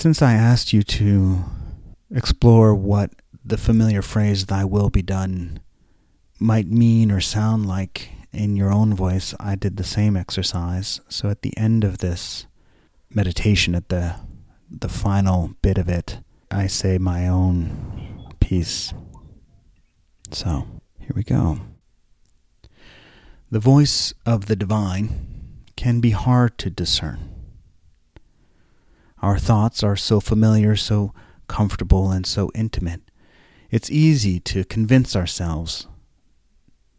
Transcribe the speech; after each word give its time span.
Since 0.00 0.22
I 0.22 0.32
asked 0.32 0.72
you 0.72 0.82
to 0.82 1.44
explore 2.10 2.74
what 2.74 3.10
the 3.44 3.58
familiar 3.58 4.00
phrase, 4.00 4.46
Thy 4.46 4.64
will 4.64 4.88
be 4.88 5.02
done, 5.02 5.60
might 6.38 6.66
mean 6.66 7.12
or 7.12 7.20
sound 7.20 7.66
like 7.66 8.08
in 8.32 8.56
your 8.56 8.72
own 8.72 8.94
voice, 8.94 9.34
I 9.38 9.56
did 9.56 9.76
the 9.76 9.84
same 9.84 10.16
exercise. 10.16 11.02
So 11.10 11.28
at 11.28 11.42
the 11.42 11.54
end 11.54 11.84
of 11.84 11.98
this 11.98 12.46
meditation, 13.10 13.74
at 13.74 13.90
the, 13.90 14.16
the 14.70 14.88
final 14.88 15.50
bit 15.60 15.76
of 15.76 15.90
it, 15.90 16.20
I 16.50 16.66
say 16.66 16.96
my 16.96 17.28
own 17.28 18.26
piece. 18.40 18.94
So 20.30 20.66
here 20.98 21.12
we 21.14 21.24
go. 21.24 21.60
The 23.50 23.60
voice 23.60 24.14
of 24.24 24.46
the 24.46 24.56
divine 24.56 25.66
can 25.76 26.00
be 26.00 26.12
hard 26.12 26.56
to 26.56 26.70
discern. 26.70 27.29
Our 29.22 29.38
thoughts 29.38 29.82
are 29.82 29.96
so 29.96 30.20
familiar, 30.20 30.76
so 30.76 31.12
comfortable, 31.46 32.10
and 32.10 32.26
so 32.26 32.50
intimate. 32.54 33.02
It's 33.70 33.90
easy 33.90 34.40
to 34.40 34.64
convince 34.64 35.14
ourselves 35.14 35.86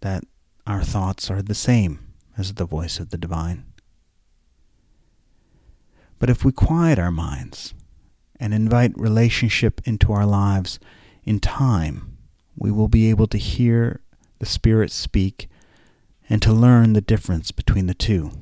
that 0.00 0.24
our 0.66 0.82
thoughts 0.82 1.30
are 1.30 1.42
the 1.42 1.54
same 1.54 2.00
as 2.36 2.54
the 2.54 2.64
voice 2.64 2.98
of 2.98 3.10
the 3.10 3.18
divine. 3.18 3.64
But 6.18 6.30
if 6.30 6.44
we 6.44 6.52
quiet 6.52 6.98
our 6.98 7.10
minds 7.10 7.74
and 8.40 8.54
invite 8.54 8.98
relationship 8.98 9.80
into 9.84 10.12
our 10.12 10.26
lives 10.26 10.78
in 11.24 11.40
time, 11.40 12.16
we 12.56 12.70
will 12.70 12.88
be 12.88 13.10
able 13.10 13.26
to 13.28 13.38
hear 13.38 14.00
the 14.38 14.46
Spirit 14.46 14.90
speak 14.90 15.48
and 16.28 16.42
to 16.42 16.52
learn 16.52 16.94
the 16.94 17.00
difference 17.00 17.50
between 17.50 17.86
the 17.86 17.94
two. 17.94 18.32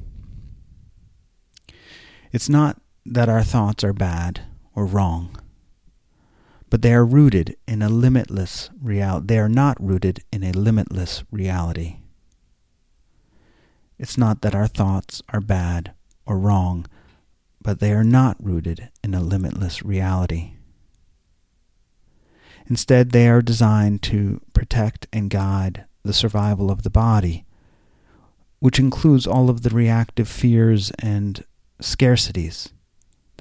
It's 2.33 2.48
not 2.48 2.81
that 3.07 3.29
our 3.29 3.43
thoughts 3.43 3.85
are 3.85 3.93
bad 3.93 4.43
or 4.75 4.87
wrong, 4.87 5.37
but 6.71 6.83
they 6.83 6.95
are 6.95 7.05
rooted 7.05 7.56
in 7.69 7.83
a 7.83 7.89
limitless 7.89 8.70
reality. 8.83 9.27
They 9.27 9.39
are 9.39 9.48
not 9.48 9.77
rooted 9.83 10.23
in 10.33 10.42
a 10.42 10.53
limitless 10.53 11.23
reality. 11.31 11.98
It's 13.98 14.17
not 14.17 14.41
that 14.41 14.55
our 14.55 14.67
thoughts 14.67 15.23
are 15.28 15.41
bad 15.41 15.93
or 16.27 16.39
wrong, 16.39 16.87
but 17.61 17.78
they 17.78 17.93
are 17.93 18.05
not 18.05 18.37
rooted 18.43 18.89
in 19.03 19.15
a 19.15 19.23
limitless 19.23 19.83
reality. 19.83 20.53
Instead, 22.67 23.11
they 23.11 23.28
are 23.28 23.43
designed 23.43 24.03
to 24.03 24.41
protect 24.55 25.06
and 25.12 25.28
guide 25.28 25.84
the 26.03 26.15
survival 26.15 26.71
of 26.71 26.83
the 26.83 26.91
body, 26.91 27.45
which 28.61 28.78
includes 28.78 29.27
all 29.27 29.50
of 29.50 29.61
the 29.61 29.71
reactive 29.71 30.28
fears 30.28 30.91
and 30.98 31.45
scarcities 31.81 32.71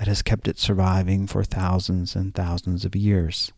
that 0.04 0.10
has 0.10 0.22
kept 0.22 0.50
it 0.50 0.60
surviving 0.60 1.26
for 1.26 1.46
thousands 1.46 2.14
and 2.14 2.36
thousands 2.36 2.84
of 2.84 2.94
years. 2.94 3.54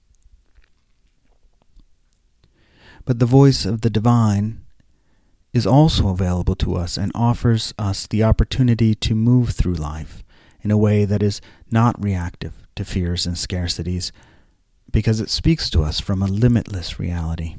But 3.03 3.17
the 3.17 3.25
voice 3.25 3.65
of 3.65 3.81
the 3.81 3.89
divine 3.89 4.63
is 5.53 5.65
also 5.65 6.09
available 6.09 6.55
to 6.57 6.75
us 6.75 6.97
and 6.97 7.11
offers 7.15 7.73
us 7.79 8.05
the 8.05 8.23
opportunity 8.23 8.93
to 8.93 9.15
move 9.15 9.55
through 9.55 9.73
life 9.73 10.23
in 10.61 10.69
a 10.69 10.77
way 10.77 11.03
that 11.03 11.23
is 11.23 11.41
not 11.71 11.99
reactive 12.03 12.53
to 12.75 12.85
fears 12.85 13.25
and 13.25 13.37
scarcities 13.37 14.11
because 14.91 15.19
it 15.19 15.31
speaks 15.31 15.71
to 15.71 15.81
us 15.81 15.99
from 15.99 16.21
a 16.21 16.27
limitless 16.27 16.99
reality. 16.99 17.55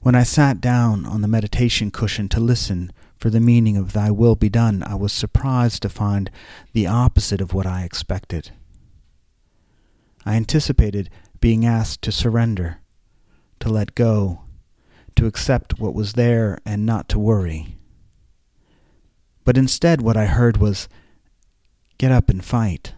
When 0.00 0.14
I 0.14 0.22
sat 0.22 0.60
down 0.60 1.06
on 1.06 1.22
the 1.22 1.28
meditation 1.28 1.90
cushion 1.90 2.28
to 2.30 2.40
listen 2.40 2.92
for 3.16 3.30
the 3.30 3.40
meaning 3.40 3.76
of 3.76 3.92
Thy 3.92 4.10
will 4.10 4.36
be 4.36 4.48
done, 4.48 4.82
I 4.82 4.94
was 4.94 5.12
surprised 5.12 5.82
to 5.82 5.88
find 5.88 6.30
the 6.72 6.86
opposite 6.86 7.40
of 7.40 7.54
what 7.54 7.66
I 7.66 7.84
expected. 7.84 8.50
I 10.26 10.36
anticipated 10.36 11.10
being 11.40 11.64
asked 11.64 12.02
to 12.02 12.12
surrender, 12.12 12.78
to 13.60 13.68
let 13.68 13.94
go, 13.94 14.42
to 15.16 15.26
accept 15.26 15.78
what 15.78 15.94
was 15.94 16.14
there 16.14 16.58
and 16.66 16.84
not 16.84 17.08
to 17.10 17.18
worry. 17.18 17.76
But 19.44 19.56
instead, 19.56 20.00
what 20.00 20.16
I 20.16 20.26
heard 20.26 20.56
was, 20.56 20.88
Get 21.96 22.10
up 22.10 22.28
and 22.28 22.44
fight. 22.44 22.92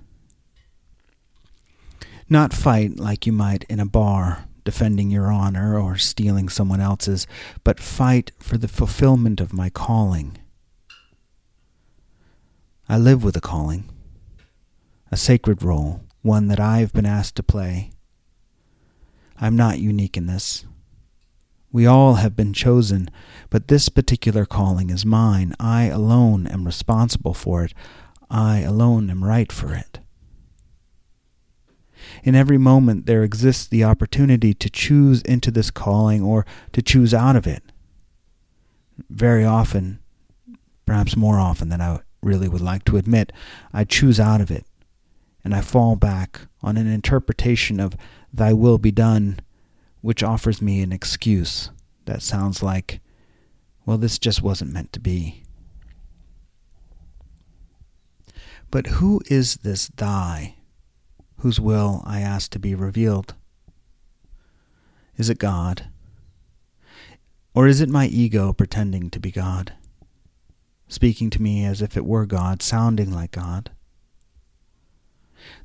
Not 2.28 2.54
fight 2.54 2.98
like 2.98 3.26
you 3.26 3.32
might 3.32 3.64
in 3.64 3.78
a 3.78 3.86
bar 3.86 4.45
defending 4.66 5.10
your 5.10 5.32
honor 5.32 5.78
or 5.80 5.96
stealing 5.96 6.50
someone 6.50 6.80
else's, 6.80 7.26
but 7.64 7.80
fight 7.80 8.32
for 8.38 8.58
the 8.58 8.68
fulfillment 8.68 9.40
of 9.40 9.54
my 9.54 9.70
calling. 9.70 10.36
I 12.88 12.98
live 12.98 13.24
with 13.24 13.36
a 13.36 13.40
calling, 13.40 13.88
a 15.10 15.16
sacred 15.16 15.62
role, 15.62 16.02
one 16.20 16.48
that 16.48 16.60
I 16.60 16.80
have 16.80 16.92
been 16.92 17.06
asked 17.06 17.36
to 17.36 17.42
play. 17.42 17.92
I'm 19.40 19.56
not 19.56 19.78
unique 19.78 20.16
in 20.16 20.26
this. 20.26 20.66
We 21.72 21.86
all 21.86 22.14
have 22.14 22.34
been 22.34 22.52
chosen, 22.52 23.08
but 23.50 23.68
this 23.68 23.88
particular 23.88 24.46
calling 24.46 24.90
is 24.90 25.06
mine. 25.06 25.54
I 25.60 25.84
alone 25.84 26.46
am 26.46 26.64
responsible 26.64 27.34
for 27.34 27.64
it. 27.64 27.72
I 28.28 28.60
alone 28.60 29.10
am 29.10 29.22
right 29.22 29.52
for 29.52 29.72
it. 29.74 30.00
In 32.22 32.34
every 32.34 32.58
moment, 32.58 33.06
there 33.06 33.22
exists 33.22 33.66
the 33.66 33.84
opportunity 33.84 34.54
to 34.54 34.70
choose 34.70 35.22
into 35.22 35.50
this 35.50 35.70
calling 35.70 36.22
or 36.22 36.44
to 36.72 36.82
choose 36.82 37.14
out 37.14 37.36
of 37.36 37.46
it. 37.46 37.62
Very 39.10 39.44
often, 39.44 40.00
perhaps 40.84 41.16
more 41.16 41.38
often 41.38 41.68
than 41.68 41.80
I 41.80 42.00
really 42.22 42.48
would 42.48 42.60
like 42.60 42.84
to 42.84 42.96
admit, 42.96 43.32
I 43.72 43.84
choose 43.84 44.18
out 44.18 44.40
of 44.40 44.50
it, 44.50 44.66
and 45.44 45.54
I 45.54 45.60
fall 45.60 45.96
back 45.96 46.42
on 46.62 46.76
an 46.76 46.86
interpretation 46.86 47.80
of 47.80 47.96
Thy 48.32 48.52
will 48.52 48.78
be 48.78 48.90
done, 48.90 49.40
which 50.00 50.22
offers 50.22 50.60
me 50.60 50.82
an 50.82 50.92
excuse 50.92 51.70
that 52.06 52.22
sounds 52.22 52.62
like, 52.62 53.00
well, 53.84 53.98
this 53.98 54.18
just 54.18 54.42
wasn't 54.42 54.72
meant 54.72 54.92
to 54.92 55.00
be. 55.00 55.42
But 58.70 58.88
who 58.88 59.22
is 59.30 59.56
this 59.56 59.88
Thy 59.88 60.56
whose 61.38 61.60
will 61.60 62.02
I 62.04 62.20
ask 62.20 62.50
to 62.52 62.58
be 62.58 62.74
revealed? 62.74 63.34
Is 65.16 65.30
it 65.30 65.38
God? 65.38 65.88
Or 67.54 67.66
is 67.66 67.80
it 67.80 67.88
my 67.88 68.06
ego 68.06 68.52
pretending 68.52 69.10
to 69.10 69.20
be 69.20 69.30
God? 69.30 69.72
Speaking 70.88 71.30
to 71.30 71.42
me 71.42 71.64
as 71.64 71.82
if 71.82 71.96
it 71.96 72.04
were 72.04 72.26
God, 72.26 72.62
sounding 72.62 73.12
like 73.12 73.32
God? 73.32 73.70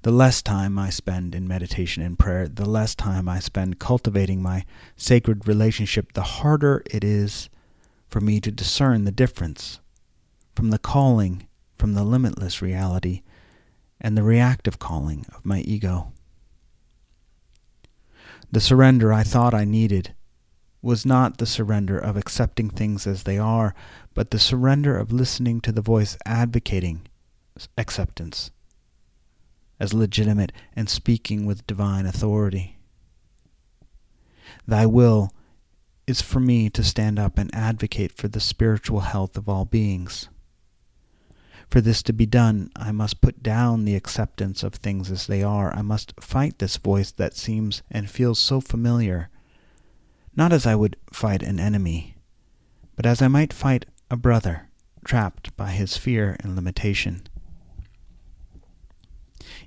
The 0.04 0.12
less 0.12 0.42
time 0.42 0.80
I 0.80 0.90
spend 0.90 1.36
in 1.36 1.48
meditation 1.48 2.02
and 2.04 2.18
prayer, 2.18 2.48
the 2.48 2.70
less 2.70 2.96
time 2.96 3.28
I 3.28 3.40
spend 3.40 3.80
cultivating 3.80 4.42
my 4.42 4.66
sacred 4.96 5.48
relationship, 5.48 6.14
the 6.14 6.24
harder 6.24 6.84
it 6.90 7.04
is 7.04 7.50
for 8.10 8.22
me 8.22 8.40
to 8.42 8.52
discern 8.52 9.06
the 9.06 9.12
difference 9.12 9.80
from 10.56 10.70
the 10.70 10.80
calling 10.80 11.48
from 11.78 11.94
the 11.94 12.04
limitless 12.04 12.62
reality 12.62 13.24
and 14.02 14.18
the 14.18 14.24
reactive 14.24 14.80
calling 14.80 15.26
of 15.34 15.46
my 15.46 15.60
ego. 15.62 16.12
The 18.52 18.60
surrender 18.60 19.14
I 19.14 19.24
thought 19.24 19.54
I 19.54 19.64
needed 19.64 20.14
was 20.82 21.06
not 21.06 21.38
the 21.38 21.46
surrender 21.46 21.98
of 21.98 22.18
accepting 22.18 22.70
things 22.70 23.06
as 23.06 23.24
they 23.24 23.38
are, 23.38 23.76
but 24.14 24.32
the 24.32 24.40
surrender 24.40 24.98
of 24.98 25.14
listening 25.14 25.62
to 25.62 25.72
the 25.72 25.82
voice 25.82 26.18
advocating 26.26 27.08
acceptance 27.78 28.52
as 29.80 29.94
legitimate 29.94 30.52
and 30.76 30.90
speaking 30.90 31.46
with 31.46 31.66
divine 31.68 32.06
authority. 32.06 32.78
Thy 34.68 34.86
will 34.86 35.32
is 36.08 36.22
for 36.22 36.40
me 36.40 36.70
to 36.70 36.84
stand 36.84 37.18
up 37.18 37.38
and 37.38 37.54
advocate 37.54 38.12
for 38.12 38.28
the 38.28 38.40
spiritual 38.40 39.02
health 39.02 39.38
of 39.38 39.48
all 39.48 39.66
beings. 39.66 40.30
For 41.72 41.80
this 41.80 42.04
to 42.04 42.14
be 42.14 42.26
done, 42.26 42.70
I 42.76 42.92
must 42.92 43.22
put 43.22 43.42
down 43.42 43.86
the 43.86 43.96
acceptance 43.96 44.62
of 44.62 44.74
things 44.74 45.10
as 45.10 45.28
they 45.28 45.42
are. 45.42 45.74
I 45.74 45.82
must 45.82 46.14
fight 46.20 46.60
this 46.60 46.76
voice 46.76 47.12
that 47.12 47.34
seems 47.34 47.82
and 47.90 48.10
feels 48.10 48.40
so 48.40 48.60
familiar, 48.60 49.30
not 50.36 50.52
as 50.52 50.66
I 50.66 50.76
would 50.76 50.98
fight 51.14 51.42
an 51.42 51.62
enemy, 51.62 52.18
but 52.98 53.06
as 53.06 53.22
I 53.22 53.30
might 53.30 53.54
fight 53.54 53.86
a 54.10 54.18
brother 54.18 54.70
trapped 55.06 55.56
by 55.56 55.70
his 55.72 55.96
fear 55.96 56.36
and 56.42 56.58
limitation. 56.58 57.26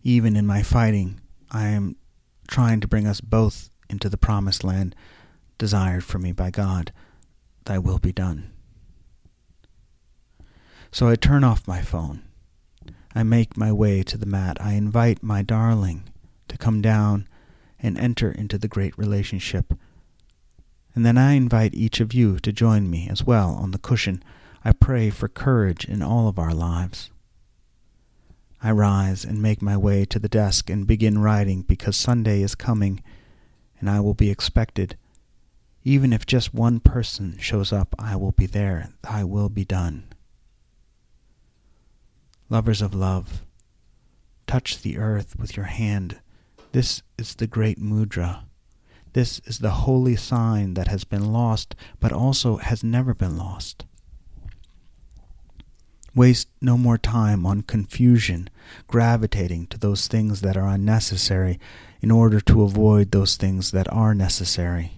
Even 0.03 0.37
in 0.37 0.47
my 0.47 0.63
fighting, 0.63 1.23
I 1.51 1.69
am 1.69 1.97
trying 2.47 2.81
to 2.81 2.89
bring 2.89 3.07
us 3.07 3.23
both 3.23 3.71
into 3.89 4.11
the 4.11 4.19
promised 4.19 4.63
land 4.63 4.95
desired 5.57 6.05
for 6.05 6.19
me 6.19 6.33
by 6.33 6.51
God. 6.51 6.93
Thy 7.65 7.79
will 7.79 7.99
be 7.99 8.13
done. 8.13 8.54
So 10.95 11.09
I 11.09 11.17
turn 11.17 11.43
off 11.43 11.67
my 11.67 11.81
phone. 11.81 12.23
I 13.17 13.25
make 13.25 13.57
my 13.57 13.73
way 13.73 14.05
to 14.05 14.17
the 14.17 14.27
mat. 14.27 14.59
I 14.61 14.75
invite 14.75 15.25
my 15.25 15.43
darling 15.43 16.05
to 16.47 16.57
come 16.57 16.81
down 16.81 17.27
and 17.81 17.99
enter 17.99 18.31
into 18.31 18.59
the 18.59 18.69
great 18.69 18.97
relationship. 18.97 19.73
And 20.95 21.05
then 21.05 21.19
I 21.19 21.33
invite 21.33 21.75
each 21.75 21.99
of 21.99 22.15
you 22.15 22.39
to 22.39 22.53
join 22.53 22.89
me 22.89 23.09
as 23.11 23.25
well 23.25 23.59
on 23.61 23.73
the 23.73 23.79
cushion. 23.79 24.23
I 24.65 24.71
pray 24.71 25.11
for 25.11 25.27
courage 25.27 25.85
in 25.85 26.01
all 26.01 26.29
of 26.29 26.39
our 26.39 26.55
lives. 26.55 27.11
I 28.63 28.71
rise 28.71 29.25
and 29.25 29.43
make 29.43 29.61
my 29.61 29.77
way 29.77 30.05
to 30.05 30.21
the 30.21 30.29
desk 30.29 30.71
and 30.71 30.87
begin 30.87 31.19
writing 31.19 31.63
because 31.63 31.97
Sunday 31.97 32.41
is 32.41 32.55
coming 32.55 33.03
and 33.81 33.91
I 33.91 33.99
will 33.99 34.15
be 34.15 34.31
expected. 34.31 34.97
Even 35.83 36.13
if 36.13 36.25
just 36.25 36.55
one 36.55 36.79
person 36.79 37.37
shows 37.41 37.73
up, 37.73 37.97
I 37.99 38.15
will 38.15 38.31
be 38.31 38.47
there. 38.47 38.91
Thy 39.03 39.25
will 39.25 39.49
be 39.49 39.65
done. 39.65 40.14
Lovers 42.55 42.83
of 42.83 42.95
love, 42.95 43.43
touch 44.47 44.81
the 44.81 44.97
earth 44.97 45.35
with 45.37 45.57
your 45.57 45.67
hand. 45.67 46.21
This 46.71 47.03
is 47.19 47.35
the 47.35 47.49
great 47.49 47.81
mudra. 47.81 48.45
This 49.13 49.41
is 49.45 49.59
the 49.59 49.83
holy 49.83 50.15
sign 50.15 50.75
that 50.75 50.87
has 50.87 51.03
been 51.03 51.33
lost, 51.33 51.75
but 51.99 52.13
also 52.13 52.59
has 52.59 52.85
never 52.85 53.13
been 53.13 53.37
lost. 53.37 53.87
Waste 56.15 56.47
no 56.61 56.79
more 56.79 56.97
time 56.97 57.45
on 57.45 57.63
confusion, 57.63 58.49
gravitating 58.87 59.67
to 59.67 59.77
those 59.77 60.07
things 60.07 60.41
that 60.43 60.57
are 60.57 60.69
unnecessary 60.69 61.59
in 62.01 62.13
order 62.13 62.41
to 62.43 62.63
avoid 62.63 63.11
those 63.11 63.35
things 63.35 63.73
that 63.73 63.93
are 63.93 64.15
necessary. 64.15 64.93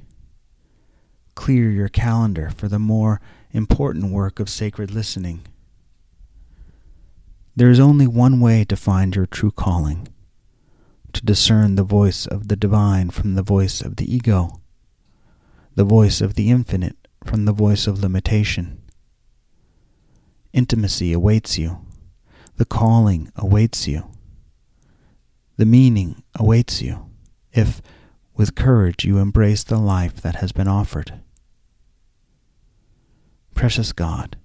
Clear 1.34 1.70
your 1.70 1.88
calendar 1.88 2.50
for 2.50 2.68
the 2.68 2.78
more 2.78 3.22
important 3.50 4.12
work 4.12 4.40
of 4.40 4.50
sacred 4.50 4.90
listening. 4.90 5.40
There 7.56 7.70
is 7.70 7.80
only 7.80 8.06
one 8.06 8.38
way 8.38 8.64
to 8.66 8.76
find 8.76 9.16
your 9.16 9.24
true 9.24 9.50
calling 9.50 10.08
to 11.14 11.24
discern 11.24 11.74
the 11.74 11.82
voice 11.82 12.26
of 12.26 12.48
the 12.48 12.56
divine 12.56 13.08
from 13.08 13.34
the 13.34 13.42
voice 13.42 13.80
of 13.80 13.96
the 13.96 14.14
ego, 14.14 14.60
the 15.74 15.84
voice 15.84 16.20
of 16.20 16.34
the 16.34 16.50
infinite 16.50 17.08
from 17.24 17.46
the 17.46 17.54
voice 17.54 17.86
of 17.86 18.02
limitation. 18.02 18.82
Intimacy 20.52 21.14
awaits 21.14 21.56
you. 21.56 21.78
The 22.56 22.66
calling 22.66 23.32
awaits 23.36 23.88
you. 23.88 24.10
The 25.56 25.64
meaning 25.64 26.22
awaits 26.34 26.82
you 26.82 27.08
if, 27.54 27.80
with 28.34 28.54
courage, 28.54 29.06
you 29.06 29.16
embrace 29.16 29.64
the 29.64 29.78
life 29.78 30.20
that 30.20 30.36
has 30.36 30.52
been 30.52 30.68
offered. 30.68 31.20
Precious 33.54 33.92
God, 33.92 34.36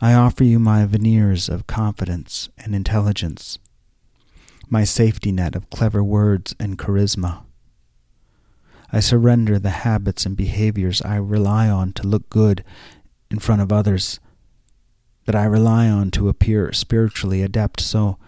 I 0.00 0.14
offer 0.14 0.44
you 0.44 0.58
my 0.58 0.84
veneers 0.86 1.48
of 1.48 1.66
confidence 1.66 2.48
and 2.58 2.74
intelligence 2.74 3.58
my 4.70 4.84
safety 4.84 5.32
net 5.32 5.54
of 5.54 5.70
clever 5.70 6.04
words 6.04 6.54
and 6.60 6.78
charisma. 6.78 7.44
I 8.92 9.00
surrender 9.00 9.58
the 9.58 9.70
habits 9.70 10.26
and 10.26 10.36
behaviors 10.36 11.02
I 11.02 11.16
rely 11.16 11.68
on 11.68 11.92
to 11.94 12.06
look 12.06 12.28
good 12.30 12.64
in 13.30 13.38
front 13.38 13.60
of 13.60 13.72
others, 13.72 14.20
that 15.26 15.34
I 15.34 15.44
rely 15.44 15.88
on 15.88 16.10
to 16.12 16.28
appear 16.28 16.72
spiritually 16.72 17.42
adept 17.42 17.80
so 17.80 18.18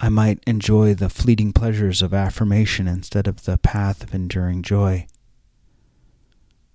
I 0.00 0.08
might 0.08 0.42
enjoy 0.46 0.94
the 0.94 1.08
fleeting 1.08 1.52
pleasures 1.52 2.02
of 2.02 2.14
affirmation 2.14 2.88
instead 2.88 3.26
of 3.26 3.44
the 3.44 3.58
path 3.58 4.02
of 4.02 4.14
enduring 4.14 4.62
joy. 4.62 5.06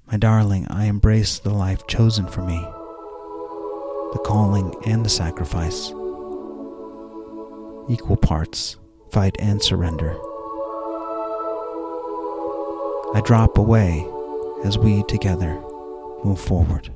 My 0.10 0.18
darling, 0.18 0.66
I 0.70 0.86
embrace 0.86 1.40
the 1.40 1.54
life 1.54 1.86
chosen 1.88 2.28
for 2.28 2.42
me, 2.42 2.66
the 4.14 4.20
calling 4.26 4.74
and 4.86 5.06
the 5.06 5.10
sacrifice 5.10 5.92
equal 7.90 8.18
parts 8.18 8.78
fight 9.12 9.36
and 9.40 9.62
surrender. 9.62 10.18
I 13.14 13.22
drop 13.24 13.58
away 13.58 14.06
as 14.64 14.78
we 14.78 15.04
together 15.04 15.62
move 16.24 16.40
forward. 16.40 16.92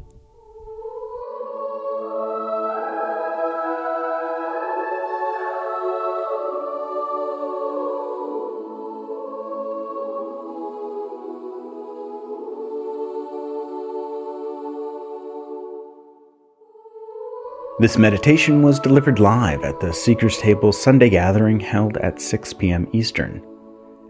This 17.82 17.98
meditation 17.98 18.62
was 18.62 18.80
delivered 18.80 19.20
live 19.20 19.64
at 19.64 19.80
the 19.80 19.92
Seeker's 19.92 20.38
Table 20.38 20.72
Sunday 20.72 21.10
gathering 21.10 21.60
held 21.60 21.98
at 21.98 22.22
6 22.22 22.54
p.m. 22.54 22.88
Eastern. 22.94 23.44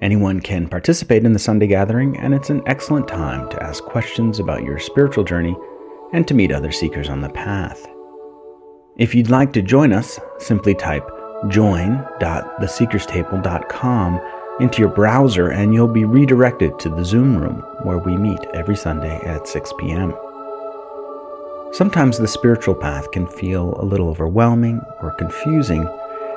Anyone 0.02 0.42
can 0.42 0.68
participate 0.68 1.24
in 1.24 1.32
the 1.32 1.40
Sunday 1.40 1.68
gathering, 1.68 2.18
and 2.18 2.34
it's 2.34 2.50
an 2.50 2.64
excellent 2.66 3.08
time 3.08 3.50
to 3.50 3.64
ask 3.64 3.82
questions 3.86 4.40
about 4.40 4.66
your 4.66 4.78
spiritual 4.78 5.24
journey 5.24 5.56
and 6.12 6.28
to 6.28 6.34
meet 6.34 6.52
other 6.52 6.74
seekers 6.74 7.08
on 7.08 7.22
the 7.22 7.30
path. 7.30 7.88
If 8.98 9.16
you'd 9.16 9.30
like 9.30 9.54
to 9.54 9.62
join 9.62 9.94
us, 9.94 10.20
simply 10.38 10.76
type 10.76 11.10
join.theseekerstable.com 11.48 14.22
into 14.60 14.82
your 14.82 14.90
browser 14.90 15.52
and 15.52 15.74
you'll 15.74 15.88
be 15.88 16.04
redirected 16.04 16.78
to 16.80 16.90
the 16.90 17.06
Zoom 17.06 17.38
room 17.38 17.64
where 17.84 18.00
we 18.00 18.18
meet 18.18 18.42
every 18.54 18.76
Sunday 18.76 19.16
at 19.22 19.48
6 19.48 19.72
p.m. 19.80 20.14
Sometimes 21.74 22.18
the 22.18 22.28
spiritual 22.28 22.76
path 22.76 23.10
can 23.12 23.26
feel 23.26 23.76
a 23.80 23.86
little 23.86 24.10
overwhelming 24.10 24.82
or 25.02 25.14
confusing, 25.14 25.88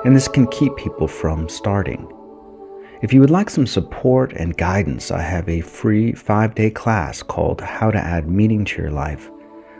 and 0.04 0.14
this 0.14 0.28
can 0.28 0.46
keep 0.46 0.76
people 0.76 1.08
from 1.08 1.48
starting. 1.48 2.08
If 3.02 3.12
you 3.12 3.20
would 3.20 3.30
like 3.30 3.50
some 3.50 3.66
support 3.66 4.32
and 4.34 4.56
guidance, 4.56 5.10
I 5.10 5.20
have 5.22 5.48
a 5.48 5.60
free 5.60 6.12
five 6.12 6.54
day 6.54 6.70
class 6.70 7.20
called 7.20 7.60
How 7.60 7.90
to 7.90 7.98
Add 7.98 8.28
Meaning 8.28 8.64
to 8.66 8.82
Your 8.82 8.92
Life, 8.92 9.28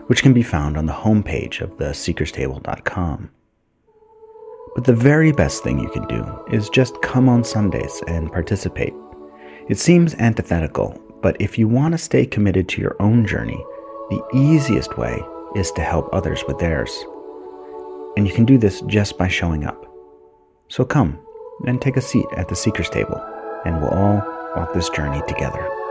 which 0.09 0.25
can 0.25 0.33
be 0.33 0.43
found 0.43 0.77
on 0.77 0.87
the 0.87 0.93
homepage 0.93 1.61
of 1.61 1.71
theseekerstable.com. 1.77 3.31
But 4.75 4.85
the 4.85 4.93
very 4.93 5.31
best 5.31 5.62
thing 5.62 5.79
you 5.79 5.89
can 5.89 6.09
do 6.09 6.45
is 6.51 6.69
just 6.69 7.01
come 7.01 7.29
on 7.29 7.45
Sundays 7.45 8.03
and 8.09 8.33
participate. 8.33 8.93
It 9.69 9.79
seems 9.79 10.17
antithetical, 10.17 11.01
but 11.23 11.41
if 11.41 11.56
you 11.59 11.69
want 11.69 11.93
to 11.93 11.99
stay 11.99 12.27
committed 12.27 12.69
to 12.71 12.83
your 12.83 12.97
own 13.01 13.25
journey, 13.25 13.65
the 14.11 14.23
easiest 14.35 14.99
way 14.99 15.25
is 15.55 15.71
to 15.73 15.83
help 15.83 16.09
others 16.12 16.43
with 16.47 16.59
theirs. 16.59 17.05
And 18.17 18.27
you 18.27 18.35
can 18.35 18.45
do 18.45 18.59
this 18.59 18.81
just 18.83 19.19
by 19.19 19.29
showing 19.29 19.65
up. 19.65 19.87
So 20.69 20.85
come 20.85 21.19
and 21.67 21.81
take 21.81 21.97
a 21.97 22.01
seat 22.01 22.27
at 22.37 22.49
the 22.49 22.56
Seeker's 22.56 22.91
Table, 22.91 23.21
and 23.65 23.81
we'll 23.81 23.91
all 23.91 24.23
walk 24.56 24.73
this 24.73 24.89
journey 24.91 25.23
together. 25.29 25.83